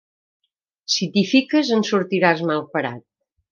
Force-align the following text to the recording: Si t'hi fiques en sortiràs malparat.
Si 0.93 1.09
t'hi 1.17 1.23
fiques 1.33 1.71
en 1.77 1.85
sortiràs 1.91 2.43
malparat. 2.53 3.07